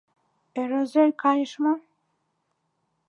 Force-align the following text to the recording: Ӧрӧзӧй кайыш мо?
Ӧрӧзӧй 0.61 1.11
кайыш 1.21 1.51
мо? 1.63 1.73